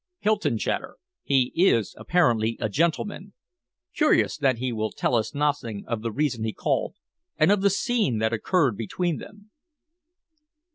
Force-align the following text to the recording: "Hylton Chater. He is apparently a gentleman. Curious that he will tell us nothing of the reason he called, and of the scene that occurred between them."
"Hylton 0.21 0.57
Chater. 0.57 0.95
He 1.21 1.53
is 1.55 1.93
apparently 1.95 2.57
a 2.59 2.69
gentleman. 2.69 3.33
Curious 3.95 4.35
that 4.35 4.57
he 4.57 4.71
will 4.73 4.89
tell 4.89 5.13
us 5.13 5.35
nothing 5.35 5.85
of 5.87 6.01
the 6.01 6.11
reason 6.11 6.43
he 6.43 6.53
called, 6.53 6.95
and 7.37 7.51
of 7.51 7.61
the 7.61 7.69
scene 7.69 8.17
that 8.17 8.33
occurred 8.33 8.75
between 8.75 9.17
them." 9.19 9.51